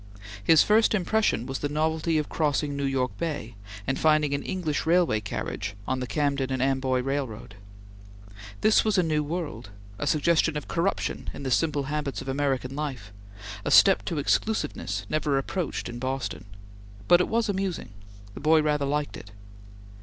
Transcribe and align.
His 0.43 0.63
first 0.63 0.95
impression 0.95 1.45
was 1.45 1.59
the 1.59 1.69
novelty 1.69 2.17
of 2.17 2.27
crossing 2.27 2.75
New 2.75 2.85
York 2.85 3.15
Bay 3.19 3.53
and 3.85 3.99
finding 3.99 4.33
an 4.33 4.41
English 4.41 4.87
railway 4.87 5.19
carriage 5.21 5.75
on 5.87 5.99
the 5.99 6.07
Camden 6.07 6.51
and 6.51 6.59
Amboy 6.59 7.03
Railroad. 7.03 7.53
This 8.61 8.83
was 8.83 8.97
a 8.97 9.03
new 9.03 9.21
world; 9.23 9.69
a 9.99 10.07
suggestion 10.07 10.57
of 10.57 10.67
corruption 10.67 11.29
in 11.35 11.43
the 11.43 11.51
simple 11.51 11.83
habits 11.83 12.19
of 12.19 12.27
American 12.27 12.75
life; 12.75 13.13
a 13.63 13.69
step 13.69 14.03
to 14.05 14.17
exclusiveness 14.17 15.05
never 15.07 15.37
approached 15.37 15.87
in 15.87 15.99
Boston; 15.99 16.45
but 17.07 17.21
it 17.21 17.27
was 17.27 17.47
amusing. 17.47 17.89
The 18.33 18.39
boy 18.39 18.63
rather 18.63 18.85
liked 18.87 19.15
it. 19.15 19.29